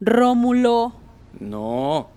Rómulo. 0.00 0.92
No, 1.40 2.08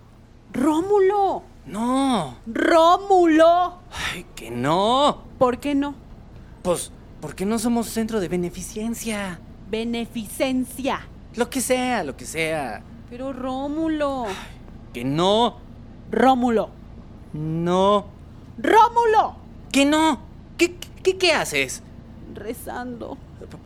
Rómulo. 0.53 1.43
no. 1.65 2.35
Rómulo. 2.45 3.73
Ay, 3.91 4.25
que 4.35 4.51
no. 4.51 5.23
¿Por 5.39 5.59
qué 5.59 5.73
no? 5.75 5.95
Pues, 6.61 6.91
porque 7.19 7.45
no 7.45 7.57
somos 7.59 7.87
centro 7.87 8.19
de 8.19 8.27
beneficencia. 8.27 9.39
Beneficencia. 9.69 11.07
Lo 11.35 11.49
que 11.49 11.61
sea, 11.61 12.03
lo 12.03 12.15
que 12.15 12.25
sea. 12.25 12.83
Pero 13.09 13.33
Rómulo. 13.33 14.25
Que 14.93 15.03
no. 15.03 15.57
Rómulo. 16.11 16.69
No. 17.33 18.05
Rómulo. 18.57 19.35
Que 19.71 19.85
no. 19.85 20.19
¿Qué, 20.57 20.75
qué, 21.01 21.17
qué 21.17 21.33
haces? 21.33 21.81
Rezando. 22.35 23.17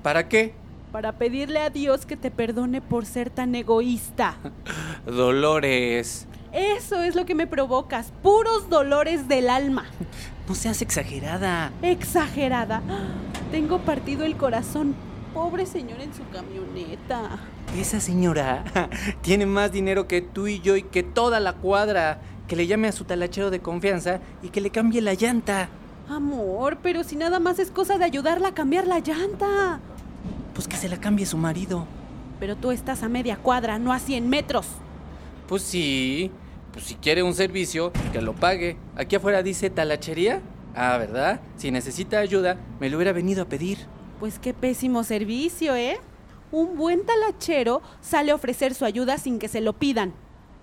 ¿Para 0.02 0.29
qué? 0.29 0.53
Para 0.95 1.11
pedirle 1.11 1.59
a 1.59 1.69
Dios 1.69 2.05
que 2.05 2.15
te 2.15 2.31
perdone 2.31 2.79
por 2.79 3.05
ser 3.05 3.29
tan 3.29 3.53
egoísta. 3.53 4.38
Dolores. 5.05 6.25
Eso 6.53 7.03
es 7.03 7.15
lo 7.17 7.25
que 7.25 7.35
me 7.35 7.47
provocas. 7.47 8.13
Puros 8.23 8.69
dolores 8.69 9.27
del 9.27 9.49
alma. 9.49 9.88
No 10.47 10.55
seas 10.55 10.81
exagerada. 10.81 11.73
Exagerada. 11.81 12.81
Tengo 13.51 13.79
partido 13.79 14.23
el 14.23 14.38
corazón. 14.38 14.95
Pobre 15.33 15.66
señor 15.66 15.99
en 15.99 16.13
su 16.13 16.21
camioneta. 16.29 17.39
Esa 17.77 17.99
señora 17.99 18.63
tiene 19.21 19.45
más 19.45 19.73
dinero 19.73 20.07
que 20.07 20.21
tú 20.21 20.47
y 20.47 20.61
yo 20.61 20.77
y 20.77 20.83
que 20.83 21.03
toda 21.03 21.41
la 21.41 21.51
cuadra. 21.51 22.21
Que 22.47 22.55
le 22.55 22.67
llame 22.67 22.88
a 22.88 22.93
su 22.93 23.03
talachero 23.03 23.51
de 23.51 23.59
confianza 23.59 24.21
y 24.41 24.47
que 24.47 24.61
le 24.61 24.69
cambie 24.69 25.01
la 25.01 25.13
llanta. 25.13 25.67
Amor, 26.07 26.77
pero 26.81 27.03
si 27.03 27.17
nada 27.17 27.41
más 27.41 27.59
es 27.59 27.69
cosa 27.69 27.97
de 27.97 28.05
ayudarla 28.05 28.47
a 28.49 28.53
cambiar 28.53 28.88
la 28.88 28.99
llanta. 28.99 29.81
Pues 30.56 30.67
que 30.67 30.78
se 30.78 30.89
la 30.89 30.98
cambie 30.98 31.28
su 31.28 31.38
marido. 31.38 31.86
Pero 32.39 32.56
tú 32.56 32.72
estás 32.72 33.03
a 33.03 33.09
media 33.09 33.38
cuadra, 33.38 33.78
no 33.78 33.94
a 33.94 34.00
100 34.00 34.28
metros. 34.28 34.66
Pues 35.47 35.62
sí. 35.62 36.31
Pues 36.73 36.85
si 36.85 36.96
quiere 36.96 37.22
un 37.22 37.34
servicio, 37.34 37.91
que 38.12 38.22
lo 38.22 38.34
pague. 38.34 38.78
Aquí 38.96 39.16
afuera 39.16 39.44
dice 39.44 39.69
talachería. 39.69 40.41
Ah, 40.74 40.97
¿verdad? 40.97 41.41
Si 41.57 41.72
necesita 41.72 42.19
ayuda, 42.19 42.57
me 42.79 42.90
lo 42.90 42.97
hubiera 42.97 43.13
venido 43.13 43.44
a 43.44 43.46
pedir. 43.46 43.78
Pues 44.19 44.40
qué 44.40 44.53
pésimo 44.53 45.03
servicio, 45.03 45.75
¿eh? 45.75 46.00
Un 46.52 46.78
buen 46.78 47.06
talachero 47.06 47.81
sale 48.02 48.31
a 48.31 48.35
ofrecer 48.35 48.74
su 48.74 48.85
ayuda 48.85 49.18
sin 49.18 49.40
que 49.40 49.47
se 49.47 49.62
lo 49.62 49.74
pidan. 49.74 50.13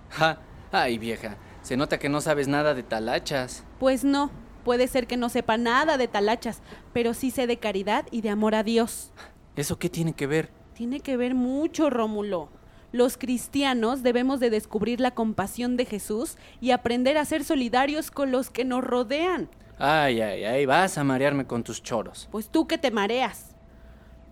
Ja, 0.09 0.39
ay 0.71 0.97
vieja, 0.97 1.37
se 1.61 1.77
nota 1.77 1.99
que 1.99 2.09
no 2.09 2.21
sabes 2.21 2.47
nada 2.47 2.73
de 2.73 2.83
talachas. 2.83 3.63
Pues 3.79 4.03
no, 4.03 4.31
puede 4.63 4.87
ser 4.87 5.07
que 5.07 5.17
no 5.17 5.29
sepa 5.29 5.57
nada 5.57 5.97
de 5.97 6.07
talachas, 6.07 6.61
pero 6.93 7.13
sí 7.13 7.31
sé 7.31 7.47
de 7.47 7.57
caridad 7.57 8.05
y 8.11 8.21
de 8.21 8.29
amor 8.29 8.55
a 8.55 8.63
Dios. 8.63 9.11
¿Eso 9.55 9.77
qué 9.77 9.89
tiene 9.89 10.13
que 10.13 10.27
ver? 10.27 10.49
Tiene 10.73 10.99
que 10.99 11.17
ver 11.17 11.35
mucho, 11.35 11.89
Rómulo. 11.89 12.49
Los 12.91 13.17
cristianos 13.17 14.03
debemos 14.03 14.39
de 14.39 14.49
descubrir 14.49 14.99
la 14.99 15.11
compasión 15.11 15.77
de 15.77 15.85
Jesús 15.85 16.37
y 16.61 16.71
aprender 16.71 17.17
a 17.17 17.25
ser 17.25 17.43
solidarios 17.43 18.11
con 18.11 18.31
los 18.31 18.49
que 18.49 18.65
nos 18.65 18.83
rodean. 18.83 19.49
Ay, 19.79 20.21
ay, 20.21 20.43
ay, 20.43 20.65
vas 20.65 20.97
a 20.97 21.03
marearme 21.03 21.45
con 21.45 21.63
tus 21.63 21.81
choros. 21.81 22.27
Pues 22.31 22.49
tú 22.49 22.67
que 22.67 22.77
te 22.77 22.91
mareas. 22.91 23.55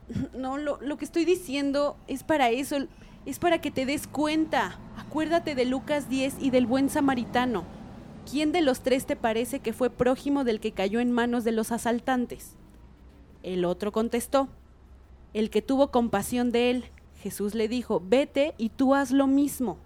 No, 0.34 0.58
lo, 0.58 0.80
lo 0.82 0.98
que 0.98 1.06
estoy 1.06 1.24
diciendo 1.26 1.98
es 2.08 2.24
para 2.24 2.50
eso, 2.50 2.78
es 3.26 3.40
para 3.40 3.62
que 3.62 3.72
te 3.72 3.86
des 3.86 4.08
cuenta. 4.08 4.80
Acuérdate 4.98 5.56
de 5.56 5.66
Lucas 5.66 6.10
10 6.10 6.36
y 6.40 6.50
del 6.50 6.66
buen 6.66 6.90
samaritano. 6.90 7.64
¿Quién 8.30 8.52
de 8.52 8.62
los 8.62 8.82
tres 8.82 9.06
te 9.06 9.16
parece 9.16 9.60
que 9.60 9.74
fue 9.74 9.90
prójimo 9.90 10.44
del 10.44 10.60
que 10.60 10.74
cayó 10.74 11.00
en 11.00 11.12
manos 11.12 11.44
de 11.44 11.52
los 11.52 11.72
asaltantes? 11.72 12.56
El 13.42 13.66
otro 13.66 13.92
contestó, 13.92 14.50
el 15.34 15.50
que 15.50 15.62
tuvo 15.62 15.92
compasión 15.92 16.52
de 16.52 16.72
él. 16.72 16.86
Jesús 17.22 17.56
le 17.56 17.68
dijo, 17.68 18.02
vete 18.04 18.54
y 18.58 18.70
tú 18.70 18.96
haz 18.96 19.12
lo 19.12 19.28
mismo. 19.28 19.78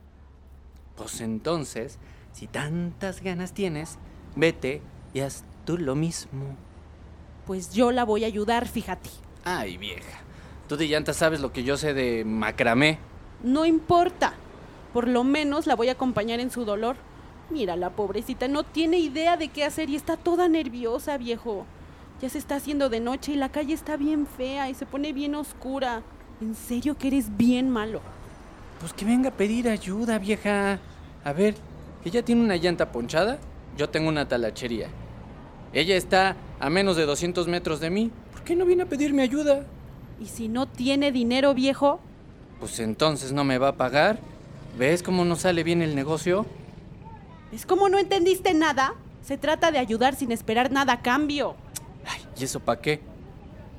Pues 0.95 1.21
entonces, 1.21 1.99
si 2.31 2.47
tantas 2.47 3.21
ganas 3.21 3.53
tienes, 3.53 3.97
vete 4.35 4.81
y 5.13 5.19
haz 5.19 5.43
tú 5.65 5.77
lo 5.77 5.95
mismo. 5.95 6.55
Pues 7.45 7.73
yo 7.73 7.91
la 7.91 8.05
voy 8.05 8.23
a 8.23 8.27
ayudar, 8.27 8.67
fíjate. 8.67 9.09
Ay, 9.43 9.77
vieja, 9.77 10.19
tú 10.67 10.77
de 10.77 10.87
llanta 10.87 11.13
sabes 11.13 11.41
lo 11.41 11.51
que 11.51 11.63
yo 11.63 11.77
sé 11.77 11.93
de 11.93 12.25
macramé. 12.25 12.99
No 13.43 13.65
importa. 13.65 14.33
Por 14.93 15.09
lo 15.09 15.25
menos 15.25 15.67
la 15.67 15.75
voy 15.75 15.89
a 15.89 15.93
acompañar 15.93 16.39
en 16.39 16.49
su 16.51 16.63
dolor. 16.63 16.95
Mira, 17.49 17.75
la 17.75 17.89
pobrecita 17.89 18.47
no 18.47 18.63
tiene 18.63 18.97
idea 18.97 19.35
de 19.35 19.49
qué 19.49 19.65
hacer 19.65 19.89
y 19.89 19.95
está 19.95 20.15
toda 20.15 20.47
nerviosa, 20.47 21.17
viejo. 21.17 21.65
Ya 22.21 22.29
se 22.29 22.37
está 22.37 22.55
haciendo 22.55 22.89
de 22.89 22.99
noche 22.99 23.33
y 23.33 23.35
la 23.35 23.49
calle 23.49 23.73
está 23.73 23.97
bien 23.97 24.25
fea 24.25 24.69
y 24.69 24.73
se 24.73 24.85
pone 24.85 25.13
bien 25.13 25.35
oscura. 25.35 26.01
En 26.41 26.55
serio 26.55 26.97
que 26.97 27.07
eres 27.07 27.35
bien 27.37 27.69
malo. 27.69 28.01
Pues 28.79 28.93
que 28.93 29.05
venga 29.05 29.29
a 29.29 29.33
pedir 29.33 29.69
ayuda, 29.69 30.17
vieja. 30.19 30.79
A 31.23 31.33
ver, 31.33 31.55
ella 32.03 32.23
tiene 32.23 32.41
una 32.43 32.55
llanta 32.55 32.91
ponchada, 32.91 33.37
yo 33.77 33.89
tengo 33.89 34.09
una 34.09 34.27
talachería. 34.27 34.87
Ella 35.73 35.95
está 35.95 36.35
a 36.59 36.69
menos 36.69 36.95
de 36.95 37.05
200 37.05 37.47
metros 37.47 37.79
de 37.79 37.89
mí. 37.89 38.11
¿Por 38.31 38.43
qué 38.43 38.55
no 38.55 38.65
viene 38.65 38.83
a 38.83 38.85
pedirme 38.85 39.23
ayuda? 39.23 39.65
Y 40.19 40.27
si 40.27 40.47
no 40.47 40.67
tiene 40.67 41.11
dinero, 41.11 41.53
viejo, 41.53 41.99
Pues 42.59 42.79
entonces 42.79 43.33
no 43.33 43.43
me 43.43 43.57
va 43.57 43.69
a 43.69 43.75
pagar. 43.75 44.19
¿Ves 44.77 45.03
cómo 45.03 45.25
no 45.25 45.35
sale 45.35 45.63
bien 45.63 45.81
el 45.81 45.95
negocio? 45.95 46.45
es 47.51 47.65
como 47.65 47.87
no 47.89 47.97
entendiste 47.97 48.53
nada. 48.53 48.93
Se 49.21 49.37
trata 49.37 49.71
de 49.71 49.79
ayudar 49.79 50.15
sin 50.15 50.31
esperar 50.31 50.71
nada 50.71 50.93
a 50.93 51.01
cambio. 51.01 51.55
¿Y 52.37 52.43
eso 52.43 52.59
para 52.59 52.81
qué? 52.81 53.01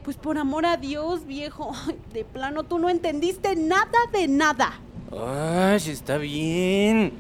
Pues 0.04 0.16
por 0.16 0.38
amor 0.38 0.66
a 0.66 0.76
Dios, 0.76 1.26
viejo. 1.26 1.72
De 2.12 2.24
plano 2.24 2.62
tú 2.62 2.78
no 2.78 2.88
entendiste 2.88 3.56
nada 3.56 3.98
de 4.12 4.28
nada. 4.28 4.80
Ay, 5.12 5.80
está 5.90 6.18
bien. 6.18 7.12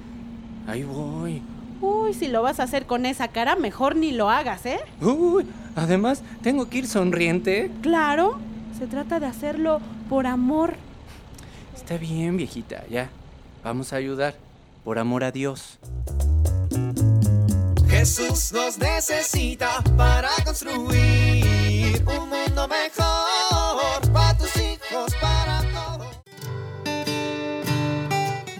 Ahí 0.66 0.82
voy. 0.82 1.42
Uy, 1.80 2.14
si 2.14 2.28
lo 2.28 2.42
vas 2.42 2.58
a 2.58 2.64
hacer 2.64 2.86
con 2.86 3.06
esa 3.06 3.28
cara, 3.28 3.54
mejor 3.54 3.96
ni 3.96 4.12
lo 4.12 4.30
hagas, 4.30 4.64
¿eh? 4.66 4.80
Uy, 5.00 5.46
además, 5.74 6.22
tengo 6.42 6.68
que 6.68 6.78
ir 6.78 6.86
sonriente. 6.86 7.70
Claro, 7.82 8.38
se 8.78 8.86
trata 8.86 9.20
de 9.20 9.26
hacerlo 9.26 9.80
por 10.08 10.26
amor. 10.26 10.74
Está 11.74 11.98
bien, 11.98 12.36
viejita, 12.36 12.84
ya. 12.88 13.10
Vamos 13.62 13.92
a 13.92 13.96
ayudar. 13.96 14.34
Por 14.84 14.98
amor 14.98 15.24
a 15.24 15.32
Dios. 15.32 15.78
Jesús 18.06 18.52
nos 18.52 18.78
necesita 18.78 19.82
para 19.96 20.30
construir 20.44 22.04
un 22.06 22.28
mundo 22.28 22.68
mejor 22.68 24.12
para 24.12 24.38
tus 24.38 24.56
hijos, 24.58 25.12
para 25.20 25.64
todos. 25.72 26.06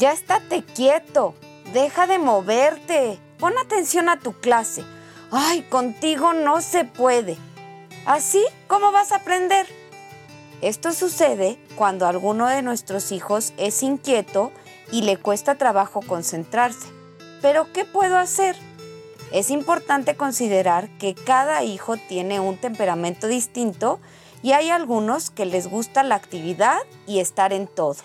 Ya 0.01 0.11
estate 0.11 0.65
quieto. 0.65 1.37
Deja 1.73 2.09
de 2.09 2.19
moverte. 2.19 3.21
Pon 3.39 3.57
atención 3.57 4.09
a 4.09 4.19
tu 4.19 4.33
clase. 4.33 4.83
Ay, 5.31 5.63
contigo 5.63 6.33
no 6.33 6.61
se 6.61 6.85
puede. 6.85 7.39
¿Así? 8.05 8.45
¿Cómo 8.67 8.91
vas 8.91 9.13
a 9.13 9.19
aprender? 9.19 9.69
Esto 10.61 10.93
sucede 10.93 11.57
cuando 11.77 12.09
alguno 12.09 12.49
de 12.49 12.63
nuestros 12.63 13.13
hijos 13.13 13.53
es 13.59 13.85
inquieto 13.85 14.51
y 14.91 15.03
le 15.03 15.19
cuesta 15.19 15.55
trabajo 15.55 16.01
concentrarse. 16.01 16.89
Pero 17.41 17.73
¿qué 17.73 17.85
puedo 17.85 18.19
hacer? 18.19 18.66
Es 19.37 19.51
importante 19.51 20.17
considerar 20.17 20.89
que 20.97 21.15
cada 21.15 21.63
hijo 21.63 21.99
tiene 21.99 22.41
un 22.41 22.57
temperamento 22.57 23.27
distinto 23.27 24.01
y 24.43 24.53
hay 24.53 24.71
algunos 24.71 25.29
que 25.29 25.45
les 25.45 25.69
gusta 25.69 26.03
la 26.03 26.15
actividad 26.15 26.79
y 27.07 27.19
estar 27.19 27.53
en 27.53 27.67
todo. 27.67 27.97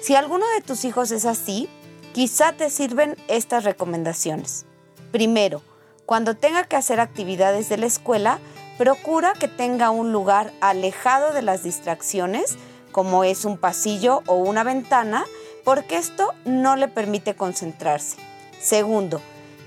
Si 0.00 0.14
alguno 0.14 0.46
de 0.54 0.60
tus 0.60 0.84
hijos 0.84 1.10
es 1.10 1.24
así, 1.26 1.68
quizá 2.12 2.52
te 2.52 2.70
sirven 2.70 3.16
estas 3.26 3.64
recomendaciones. 3.64 4.64
Primero, 5.10 5.60
cuando 6.06 6.36
tenga 6.36 6.62
que 6.62 6.76
hacer 6.76 7.00
actividades 7.00 7.68
de 7.68 7.78
la 7.78 7.86
escuela, 7.86 8.38
procura 8.78 9.32
que 9.32 9.48
tenga 9.48 9.90
un 9.90 10.12
lugar 10.12 10.52
alejado 10.60 11.32
de 11.32 11.42
las 11.42 11.64
distracciones, 11.64 12.58
como 12.92 13.24
es 13.24 13.44
un 13.44 13.58
pasillo 13.58 14.22
o 14.28 14.34
una 14.36 14.62
ventana, 14.62 15.24
porque 15.64 15.96
esto 15.96 16.32
no 16.44 16.76
le 16.76 16.86
permite 16.86 17.34
concentrarse. 17.34 18.18
Segundo, 18.60 19.20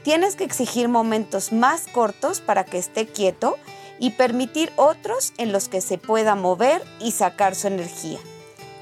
tienes 0.08 0.38
que 0.38 0.46
exigir 0.46 0.88
momentos 0.88 1.52
más 1.52 1.88
cortos 1.88 2.40
para 2.40 2.64
que 2.64 2.78
esté 2.78 3.08
quieto 3.08 3.58
y 4.00 4.12
permitir 4.12 4.72
otros 4.78 5.34
en 5.38 5.52
los 5.52 5.68
que 5.68 5.82
se 5.82 5.98
pueda 5.98 6.34
mover 6.34 6.82
y 7.02 7.12
sacar 7.12 7.56
su 7.56 7.68
energía. 7.68 8.18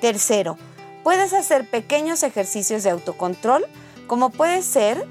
Tercero, 0.02 0.56
puedes 1.04 1.34
hacer 1.34 1.68
pequeños 1.68 2.22
ejercicios 2.22 2.84
de 2.84 2.92
autocontrol, 2.92 3.66
como 4.06 4.30
puede 4.30 4.62
ser 4.62 5.04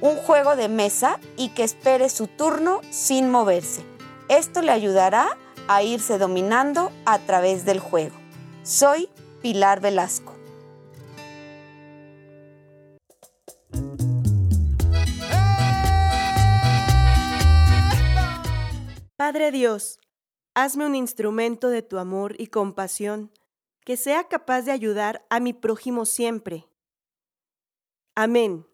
un 0.00 0.16
juego 0.16 0.56
de 0.56 0.70
mesa 0.70 1.20
y 1.36 1.50
que 1.50 1.64
espere 1.64 2.08
su 2.08 2.26
turno 2.26 2.80
sin 2.88 3.30
moverse. 3.30 3.82
Esto 4.30 4.62
le 4.62 4.72
ayudará 4.72 5.36
a 5.68 5.82
irse 5.82 6.16
dominando 6.16 6.90
a 7.04 7.18
través 7.18 7.66
del 7.66 7.80
juego. 7.80 8.16
Soy 8.62 9.10
Pilar 9.42 9.80
Velasco. 9.80 10.39
Padre 19.30 19.52
Dios, 19.52 20.00
hazme 20.56 20.86
un 20.86 20.96
instrumento 20.96 21.68
de 21.68 21.82
tu 21.82 21.98
amor 21.98 22.34
y 22.36 22.48
compasión 22.48 23.30
que 23.84 23.96
sea 23.96 24.24
capaz 24.24 24.62
de 24.62 24.72
ayudar 24.72 25.24
a 25.30 25.38
mi 25.38 25.52
prójimo 25.52 26.04
siempre. 26.04 26.66
Amén. 28.16 28.66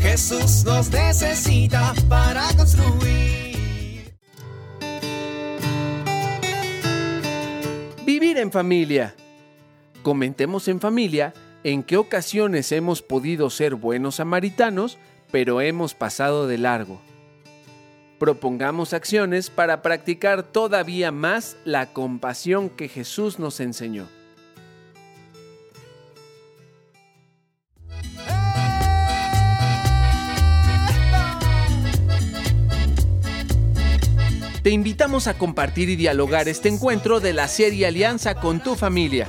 Jesús 0.00 0.64
nos 0.64 0.90
necesita 0.90 1.92
para 2.08 2.48
construir. 2.56 4.16
Vivir 8.06 8.38
en 8.38 8.50
familia. 8.50 9.14
Comentemos 10.02 10.68
en 10.68 10.80
familia 10.80 11.34
en 11.64 11.82
qué 11.82 11.96
ocasiones 11.96 12.70
hemos 12.72 13.02
podido 13.02 13.50
ser 13.50 13.74
buenos 13.74 14.16
samaritanos, 14.16 14.98
pero 15.30 15.60
hemos 15.60 15.94
pasado 15.94 16.46
de 16.46 16.58
largo. 16.58 17.00
Propongamos 18.18 18.94
acciones 18.94 19.50
para 19.50 19.82
practicar 19.82 20.42
todavía 20.42 21.12
más 21.12 21.56
la 21.64 21.92
compasión 21.92 22.70
que 22.70 22.88
Jesús 22.88 23.38
nos 23.38 23.60
enseñó. 23.60 24.08
Te 34.62 34.70
invitamos 34.70 35.28
a 35.28 35.38
compartir 35.38 35.88
y 35.90 35.94
dialogar 35.94 36.48
este 36.48 36.68
encuentro 36.68 37.20
de 37.20 37.32
la 37.32 37.46
serie 37.46 37.86
Alianza 37.86 38.34
con 38.34 38.60
tu 38.60 38.74
familia. 38.74 39.28